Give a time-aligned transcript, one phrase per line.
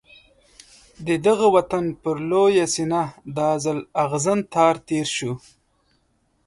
[1.07, 3.03] د دغه وطن پر لویه سینه
[3.37, 5.31] دا ځل اغزن تار تېر شو.